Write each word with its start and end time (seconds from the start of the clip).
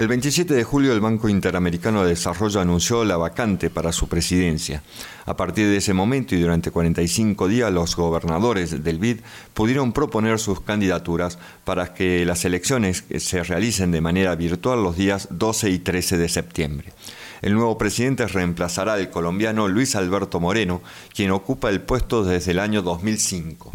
El 0.00 0.08
27 0.08 0.54
de 0.54 0.64
julio 0.64 0.94
el 0.94 1.00
Banco 1.00 1.28
Interamericano 1.28 2.02
de 2.02 2.08
Desarrollo 2.08 2.58
anunció 2.58 3.04
la 3.04 3.18
vacante 3.18 3.68
para 3.68 3.92
su 3.92 4.08
presidencia. 4.08 4.82
A 5.26 5.36
partir 5.36 5.68
de 5.68 5.76
ese 5.76 5.92
momento 5.92 6.34
y 6.34 6.40
durante 6.40 6.70
45 6.70 7.48
días 7.48 7.70
los 7.70 7.96
gobernadores 7.96 8.82
del 8.82 8.98
BID 8.98 9.18
pudieron 9.52 9.92
proponer 9.92 10.38
sus 10.38 10.62
candidaturas 10.62 11.38
para 11.66 11.92
que 11.92 12.24
las 12.24 12.46
elecciones 12.46 13.04
se 13.14 13.44
realicen 13.44 13.90
de 13.90 14.00
manera 14.00 14.34
virtual 14.36 14.82
los 14.82 14.96
días 14.96 15.28
12 15.32 15.68
y 15.68 15.78
13 15.80 16.16
de 16.16 16.28
septiembre. 16.30 16.94
El 17.42 17.52
nuevo 17.52 17.76
presidente 17.76 18.26
reemplazará 18.26 18.94
al 18.94 19.10
colombiano 19.10 19.68
Luis 19.68 19.96
Alberto 19.96 20.40
Moreno, 20.40 20.80
quien 21.14 21.30
ocupa 21.30 21.68
el 21.68 21.82
puesto 21.82 22.24
desde 22.24 22.52
el 22.52 22.58
año 22.58 22.80
2005. 22.80 23.70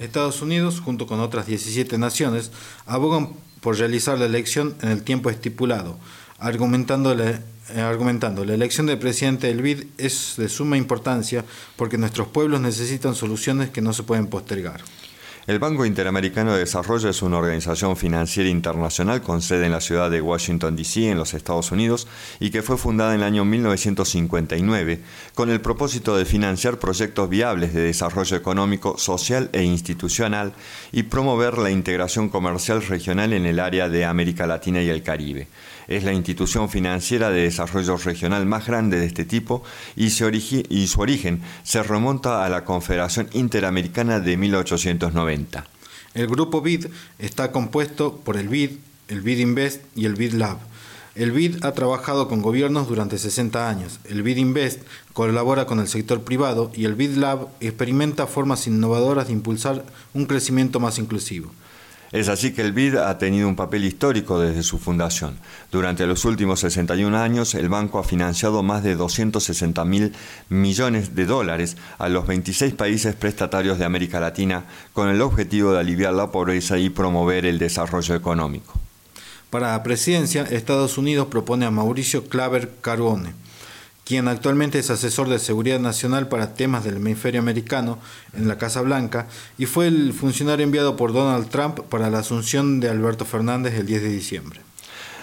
Estados 0.00 0.42
Unidos, 0.42 0.80
junto 0.80 1.06
con 1.06 1.20
otras 1.20 1.46
17 1.46 1.98
naciones, 1.98 2.50
abogan 2.86 3.30
por 3.60 3.78
realizar 3.78 4.18
la 4.18 4.26
elección 4.26 4.74
en 4.82 4.88
el 4.88 5.02
tiempo 5.02 5.30
estipulado, 5.30 5.98
argumentando 6.38 7.14
la, 7.14 7.30
eh, 7.74 7.80
argumentando 7.80 8.44
la 8.44 8.54
elección 8.54 8.86
del 8.86 8.98
presidente 8.98 9.46
del 9.46 9.62
BID 9.62 9.84
es 9.98 10.34
de 10.38 10.48
suma 10.48 10.76
importancia 10.76 11.44
porque 11.76 11.98
nuestros 11.98 12.28
pueblos 12.28 12.60
necesitan 12.60 13.14
soluciones 13.14 13.70
que 13.70 13.82
no 13.82 13.92
se 13.92 14.02
pueden 14.02 14.26
postergar. 14.26 14.80
El 15.50 15.58
Banco 15.58 15.84
Interamericano 15.84 16.52
de 16.52 16.60
Desarrollo 16.60 17.08
es 17.08 17.22
una 17.22 17.38
organización 17.38 17.96
financiera 17.96 18.48
internacional 18.48 19.20
con 19.20 19.42
sede 19.42 19.66
en 19.66 19.72
la 19.72 19.80
ciudad 19.80 20.08
de 20.08 20.20
Washington, 20.20 20.76
D.C., 20.76 21.10
en 21.10 21.18
los 21.18 21.34
Estados 21.34 21.72
Unidos, 21.72 22.06
y 22.38 22.50
que 22.50 22.62
fue 22.62 22.78
fundada 22.78 23.14
en 23.16 23.22
el 23.22 23.26
año 23.26 23.44
1959 23.44 25.00
con 25.34 25.50
el 25.50 25.60
propósito 25.60 26.16
de 26.16 26.24
financiar 26.24 26.78
proyectos 26.78 27.28
viables 27.28 27.74
de 27.74 27.82
desarrollo 27.82 28.36
económico, 28.36 28.96
social 28.96 29.50
e 29.52 29.64
institucional 29.64 30.52
y 30.92 31.02
promover 31.02 31.58
la 31.58 31.72
integración 31.72 32.28
comercial 32.28 32.80
regional 32.86 33.32
en 33.32 33.44
el 33.44 33.58
área 33.58 33.88
de 33.88 34.04
América 34.04 34.46
Latina 34.46 34.80
y 34.82 34.88
el 34.88 35.02
Caribe. 35.02 35.48
Es 35.90 36.04
la 36.04 36.12
institución 36.12 36.70
financiera 36.70 37.30
de 37.30 37.42
desarrollo 37.42 37.96
regional 37.96 38.46
más 38.46 38.64
grande 38.64 39.00
de 39.00 39.06
este 39.06 39.24
tipo 39.24 39.64
y, 39.96 40.10
su 40.10 40.24
origen 40.24 41.42
se 41.64 41.82
remonta 41.82 42.44
a 42.44 42.48
la 42.48 42.64
Confederación 42.64 43.28
Interamericana 43.32 44.20
de 44.20 44.36
1890. 44.36 45.66
El 46.14 46.28
grupo 46.28 46.60
BID 46.60 46.86
está 47.18 47.50
compuesto 47.50 48.18
por 48.18 48.36
el 48.36 48.46
BID, 48.46 48.70
el 49.08 49.20
BID 49.20 49.38
Invest 49.40 49.82
y 49.96 50.04
el 50.04 50.14
BID 50.14 50.34
Lab. 50.34 50.58
El 51.16 51.32
BID 51.32 51.64
ha 51.64 51.72
trabajado 51.72 52.28
con 52.28 52.40
gobiernos 52.40 52.86
durante 52.86 53.18
60 53.18 53.68
años. 53.68 53.98
El 54.04 54.22
BID 54.22 54.36
Invest 54.36 54.82
colabora 55.12 55.66
con 55.66 55.80
el 55.80 55.88
sector 55.88 56.22
privado 56.22 56.70
y 56.72 56.84
el 56.84 56.94
BID 56.94 57.16
Lab 57.16 57.48
experimenta 57.58 58.28
formas 58.28 58.68
innovadoras 58.68 59.26
de 59.26 59.32
impulsar 59.32 59.84
un 60.14 60.26
crecimiento 60.26 60.78
más 60.78 61.00
inclusivo. 61.00 61.50
Es 62.12 62.28
así 62.28 62.52
que 62.52 62.62
el 62.62 62.72
BID 62.72 62.96
ha 62.96 63.18
tenido 63.18 63.46
un 63.46 63.54
papel 63.54 63.84
histórico 63.84 64.40
desde 64.40 64.64
su 64.64 64.78
fundación. 64.78 65.38
Durante 65.70 66.06
los 66.06 66.24
últimos 66.24 66.58
61 66.58 67.16
años, 67.16 67.54
el 67.54 67.68
banco 67.68 68.00
ha 68.00 68.04
financiado 68.04 68.64
más 68.64 68.82
de 68.82 68.96
260 68.96 69.84
mil 69.84 70.12
millones 70.48 71.14
de 71.14 71.26
dólares 71.26 71.76
a 71.98 72.08
los 72.08 72.26
26 72.26 72.74
países 72.74 73.14
prestatarios 73.14 73.78
de 73.78 73.84
América 73.84 74.18
Latina 74.18 74.64
con 74.92 75.08
el 75.08 75.22
objetivo 75.22 75.72
de 75.72 75.80
aliviar 75.80 76.12
la 76.12 76.32
pobreza 76.32 76.78
y 76.78 76.90
promover 76.90 77.46
el 77.46 77.60
desarrollo 77.60 78.16
económico. 78.16 78.72
Para 79.48 79.72
la 79.72 79.82
presidencia, 79.84 80.42
Estados 80.42 80.98
Unidos 80.98 81.28
propone 81.28 81.64
a 81.64 81.70
Mauricio 81.70 82.24
Claver 82.28 82.72
Carbone 82.80 83.34
quien 84.10 84.26
actualmente 84.26 84.80
es 84.80 84.90
asesor 84.90 85.28
de 85.28 85.38
seguridad 85.38 85.78
nacional 85.78 86.26
para 86.26 86.54
temas 86.54 86.82
del 86.82 86.96
hemisferio 86.96 87.40
americano 87.40 88.00
en 88.36 88.48
la 88.48 88.58
Casa 88.58 88.80
Blanca 88.80 89.28
y 89.56 89.66
fue 89.66 89.86
el 89.86 90.12
funcionario 90.12 90.64
enviado 90.64 90.96
por 90.96 91.12
Donald 91.12 91.48
Trump 91.48 91.78
para 91.82 92.10
la 92.10 92.18
asunción 92.18 92.80
de 92.80 92.88
Alberto 92.88 93.24
Fernández 93.24 93.74
el 93.74 93.86
10 93.86 94.02
de 94.02 94.08
diciembre. 94.08 94.60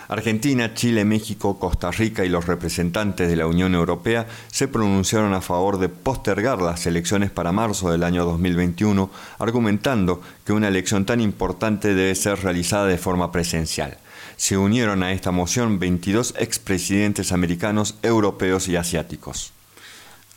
Argentina, 0.08 0.74
Chile, 0.74 1.04
México, 1.04 1.60
Costa 1.60 1.92
Rica 1.92 2.24
y 2.24 2.30
los 2.30 2.46
representantes 2.46 3.28
de 3.28 3.36
la 3.36 3.46
Unión 3.46 3.76
Europea 3.76 4.26
se 4.50 4.70
pronunciaron 4.70 5.34
a 5.34 5.42
favor 5.42 5.80
de 5.80 5.90
postergar 5.90 6.62
las 6.62 6.88
elecciones 6.88 7.30
para 7.30 7.52
marzo 7.52 7.92
del 7.92 8.04
año 8.04 8.24
2021, 8.24 9.12
argumentando 9.38 10.22
que 10.46 10.54
una 10.54 10.70
elección 10.70 11.06
tan 11.06 11.20
importante 11.20 11.94
debe 11.94 12.16
ser 12.16 12.42
realizada 12.42 12.86
de 12.86 12.98
forma 12.98 13.34
presencial 13.34 13.98
se 14.38 14.58
unieron 14.58 15.04
a 15.04 15.12
esta 15.12 15.32
moción 15.32 15.80
22 15.80 16.36
expresidentes 16.40 17.32
americanos, 17.34 17.96
europeos 18.02 18.68
y 18.70 18.78
asiáticos. 18.78 19.52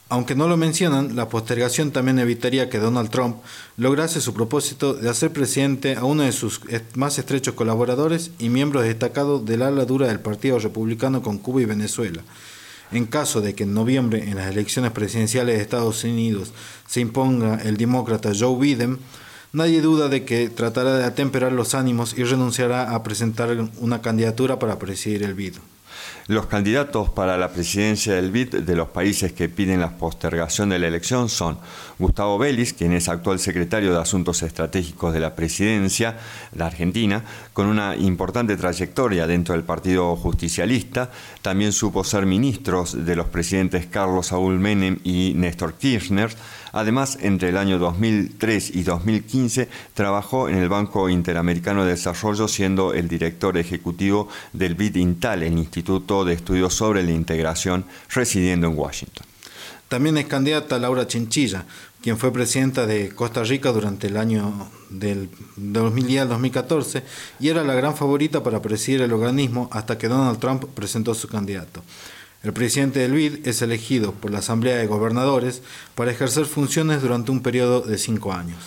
Aunque 0.08 0.34
no 0.34 0.48
lo 0.48 0.56
mencionan, 0.56 1.14
la 1.14 1.28
postergación 1.28 1.92
también 1.92 2.18
evitaría 2.18 2.68
que 2.68 2.80
Donald 2.80 3.10
Trump 3.10 3.36
lograse 3.76 4.20
su 4.20 4.34
propósito 4.34 4.92
de 4.94 5.08
hacer 5.08 5.32
presidente 5.32 5.94
a 5.94 6.04
uno 6.04 6.24
de 6.24 6.32
sus 6.32 6.62
más 6.96 7.16
estrechos 7.20 7.54
colaboradores 7.54 8.32
y 8.40 8.48
miembros 8.48 8.82
destacados 8.82 9.46
del 9.46 9.62
ala 9.62 9.84
dura 9.84 10.08
del 10.08 10.18
Partido 10.18 10.58
Republicano 10.58 11.22
con 11.22 11.38
Cuba 11.38 11.62
y 11.62 11.66
Venezuela. 11.66 12.22
En 12.90 13.06
caso 13.06 13.40
de 13.40 13.54
que 13.54 13.62
en 13.62 13.72
noviembre 13.72 14.28
en 14.28 14.34
las 14.34 14.50
elecciones 14.50 14.90
presidenciales 14.90 15.54
de 15.54 15.62
Estados 15.62 16.02
Unidos 16.02 16.52
se 16.88 16.98
imponga 16.98 17.62
el 17.62 17.76
demócrata 17.76 18.32
Joe 18.36 18.58
Biden, 18.58 18.98
Nadie 19.52 19.80
duda 19.80 20.08
de 20.08 20.24
que 20.24 20.48
tratará 20.48 20.96
de 20.96 21.04
atemperar 21.04 21.50
los 21.50 21.74
ánimos 21.74 22.16
y 22.16 22.22
renunciará 22.22 22.94
a 22.94 23.02
presentar 23.02 23.50
una 23.80 24.00
candidatura 24.00 24.60
para 24.60 24.78
presidir 24.78 25.24
el 25.24 25.34
BID. 25.34 25.54
Los 26.26 26.46
candidatos 26.46 27.10
para 27.10 27.36
la 27.36 27.50
presidencia 27.50 28.14
del 28.14 28.30
BID 28.30 28.60
de 28.60 28.76
los 28.76 28.88
países 28.88 29.32
que 29.32 29.48
piden 29.48 29.80
la 29.80 29.98
postergación 29.98 30.68
de 30.68 30.78
la 30.78 30.86
elección 30.86 31.28
son 31.28 31.58
Gustavo 31.98 32.38
Vélez, 32.38 32.72
quien 32.72 32.92
es 32.92 33.08
actual 33.08 33.38
secretario 33.38 33.92
de 33.92 34.00
Asuntos 34.00 34.42
Estratégicos 34.42 35.12
de 35.12 35.20
la 35.20 35.34
presidencia, 35.34 36.18
la 36.54 36.66
Argentina, 36.66 37.24
con 37.52 37.66
una 37.66 37.96
importante 37.96 38.56
trayectoria 38.56 39.26
dentro 39.26 39.54
del 39.54 39.64
Partido 39.64 40.14
Justicialista. 40.16 41.10
También 41.42 41.72
supo 41.72 42.04
ser 42.04 42.26
ministro 42.26 42.84
de 42.92 43.16
los 43.16 43.26
presidentes 43.26 43.86
Carlos 43.86 44.28
Saúl 44.28 44.58
Menem 44.58 44.98
y 45.04 45.32
Néstor 45.34 45.74
Kirchner 45.74 46.30
Además, 46.72 47.18
entre 47.20 47.48
el 47.48 47.56
año 47.56 47.78
2003 47.78 48.76
y 48.76 48.82
2015 48.82 49.68
trabajó 49.94 50.48
en 50.48 50.56
el 50.56 50.68
Banco 50.68 51.08
Interamericano 51.08 51.84
de 51.84 51.90
Desarrollo 51.90 52.46
siendo 52.46 52.94
el 52.94 53.08
director 53.08 53.58
ejecutivo 53.58 54.28
del 54.52 54.76
BID 54.76 54.96
Intal, 54.96 55.42
el 55.42 55.58
Instituto 55.58 55.99
de 56.00 56.32
Estudios 56.32 56.74
sobre 56.74 57.02
la 57.02 57.12
Integración, 57.12 57.84
residiendo 58.08 58.66
en 58.66 58.78
Washington. 58.78 59.26
También 59.88 60.16
es 60.18 60.26
candidata 60.26 60.78
Laura 60.78 61.06
Chinchilla, 61.06 61.64
quien 62.02 62.16
fue 62.16 62.32
presidenta 62.32 62.86
de 62.86 63.10
Costa 63.10 63.42
Rica 63.42 63.72
durante 63.72 64.06
el 64.06 64.16
año 64.16 64.70
del 64.88 65.28
2010 65.56 66.22
al 66.22 66.28
2014 66.30 67.02
y 67.40 67.48
era 67.48 67.64
la 67.64 67.74
gran 67.74 67.96
favorita 67.96 68.42
para 68.42 68.62
presidir 68.62 69.02
el 69.02 69.12
organismo 69.12 69.68
hasta 69.72 69.98
que 69.98 70.08
Donald 70.08 70.38
Trump 70.38 70.64
presentó 70.74 71.14
su 71.14 71.28
candidato. 71.28 71.82
El 72.42 72.52
presidente 72.52 73.00
del 73.00 73.12
BID 73.12 73.46
es 73.46 73.60
elegido 73.62 74.12
por 74.12 74.30
la 74.30 74.38
Asamblea 74.38 74.76
de 74.76 74.86
Gobernadores 74.86 75.62
para 75.94 76.10
ejercer 76.10 76.46
funciones 76.46 77.02
durante 77.02 77.30
un 77.30 77.42
periodo 77.42 77.82
de 77.82 77.98
cinco 77.98 78.32
años. 78.32 78.58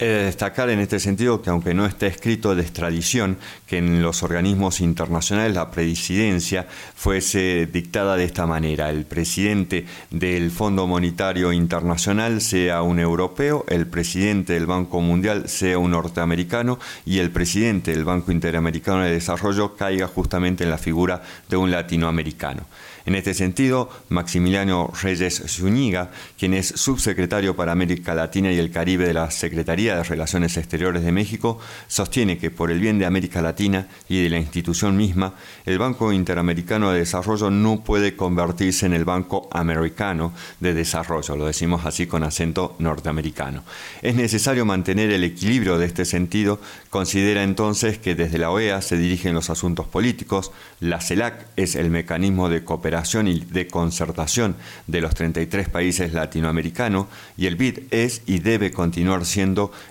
He 0.00 0.06
de 0.06 0.24
destacar 0.24 0.70
en 0.70 0.80
este 0.80 0.98
sentido 0.98 1.42
que 1.42 1.50
aunque 1.50 1.74
no 1.74 1.84
está 1.84 2.06
escrito 2.06 2.54
de 2.54 2.62
extradición, 2.62 3.36
que 3.66 3.76
en 3.76 4.00
los 4.00 4.22
organismos 4.22 4.80
internacionales 4.80 5.54
la 5.54 5.70
presidencia 5.70 6.66
fuese 6.96 7.68
dictada 7.70 8.16
de 8.16 8.24
esta 8.24 8.46
manera. 8.46 8.88
El 8.88 9.04
presidente 9.04 9.84
del 10.10 10.50
Fondo 10.52 10.86
Monetario 10.86 11.52
Internacional 11.52 12.40
sea 12.40 12.80
un 12.80 12.98
europeo, 12.98 13.66
el 13.68 13.86
presidente 13.88 14.54
del 14.54 14.64
Banco 14.64 15.02
Mundial 15.02 15.50
sea 15.50 15.76
un 15.76 15.90
norteamericano 15.90 16.78
y 17.04 17.18
el 17.18 17.30
presidente 17.30 17.90
del 17.90 18.06
Banco 18.06 18.32
Interamericano 18.32 19.02
de 19.02 19.12
Desarrollo 19.12 19.76
caiga 19.76 20.06
justamente 20.06 20.64
en 20.64 20.70
la 20.70 20.78
figura 20.78 21.20
de 21.50 21.58
un 21.58 21.70
latinoamericano. 21.70 22.64
En 23.06 23.14
este 23.14 23.34
sentido, 23.34 23.90
Maximiliano 24.08 24.92
Reyes 25.02 25.42
Zúñiga, 25.46 26.10
quien 26.38 26.54
es 26.54 26.68
subsecretario 26.68 27.56
para 27.56 27.72
América 27.72 28.14
Latina 28.14 28.52
y 28.52 28.58
el 28.58 28.70
Caribe 28.70 29.06
de 29.06 29.14
la 29.14 29.30
Secretaría 29.30 29.89
de 29.96 30.04
Relaciones 30.04 30.56
Exteriores 30.56 31.04
de 31.04 31.12
México, 31.12 31.58
sostiene 31.88 32.38
que 32.38 32.50
por 32.50 32.70
el 32.70 32.80
bien 32.80 32.98
de 32.98 33.06
América 33.06 33.42
Latina 33.42 33.88
y 34.08 34.22
de 34.22 34.30
la 34.30 34.38
institución 34.38 34.96
misma, 34.96 35.34
el 35.66 35.78
Banco 35.78 36.12
Interamericano 36.12 36.90
de 36.90 37.00
Desarrollo 37.00 37.50
no 37.50 37.84
puede 37.84 38.16
convertirse 38.16 38.86
en 38.86 38.92
el 38.92 39.04
Banco 39.04 39.48
Americano 39.52 40.32
de 40.60 40.74
Desarrollo, 40.74 41.36
lo 41.36 41.46
decimos 41.46 41.86
así 41.86 42.06
con 42.06 42.22
acento 42.22 42.76
norteamericano. 42.78 43.64
Es 44.02 44.14
necesario 44.14 44.64
mantener 44.64 45.10
el 45.10 45.24
equilibrio 45.24 45.78
de 45.78 45.86
este 45.86 46.04
sentido, 46.04 46.60
considera 46.90 47.42
entonces 47.42 47.98
que 47.98 48.14
desde 48.14 48.38
la 48.38 48.50
OEA 48.50 48.82
se 48.82 48.96
dirigen 48.96 49.34
los 49.34 49.50
asuntos 49.50 49.86
políticos, 49.86 50.52
la 50.80 51.00
CELAC 51.00 51.46
es 51.56 51.74
el 51.76 51.90
mecanismo 51.90 52.48
de 52.48 52.64
cooperación 52.64 53.28
y 53.28 53.40
de 53.40 53.66
concertación 53.66 54.56
de 54.86 55.00
los 55.00 55.14
33 55.14 55.68
países 55.68 56.12
latinoamericanos 56.12 57.06
y 57.36 57.46
el 57.46 57.56
BID 57.56 57.80
es 57.90 58.22
y 58.26 58.40
debe 58.40 58.70
continuar 58.70 59.24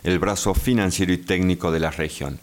el 0.03 0.19
brazo 0.19 0.53
financiero 0.53 1.13
y 1.13 1.17
técnico 1.17 1.71
de 1.71 1.79
la 1.79 1.91
región. 1.91 2.39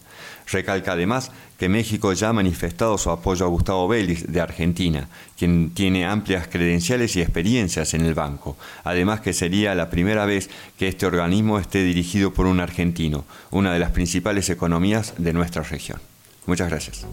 Recalca 0.49 0.93
además 0.93 1.31
que 1.57 1.69
México 1.69 2.13
ya 2.13 2.29
ha 2.29 2.33
manifestado 2.33 2.97
su 2.97 3.09
apoyo 3.09 3.45
a 3.45 3.49
Gustavo 3.49 3.87
Vélez 3.87 4.27
de 4.27 4.39
Argentina, 4.39 5.07
quien 5.37 5.71
tiene 5.71 6.05
amplias 6.05 6.47
credenciales 6.47 7.15
y 7.15 7.21
experiencias 7.21 7.93
en 7.93 8.05
el 8.05 8.13
banco. 8.13 8.55
Además 8.83 9.21
que 9.21 9.33
sería 9.33 9.75
la 9.75 9.89
primera 9.89 10.25
vez 10.25 10.49
que 10.77 10.87
este 10.87 11.05
organismo 11.05 11.59
esté 11.59 11.83
dirigido 11.83 12.33
por 12.33 12.45
un 12.45 12.59
argentino, 12.59 13.25
una 13.51 13.73
de 13.73 13.79
las 13.79 13.91
principales 13.91 14.49
economías 14.49 15.15
de 15.17 15.33
nuestra 15.33 15.63
región. 15.63 15.99
Muchas 16.45 16.69
gracias. 16.69 17.05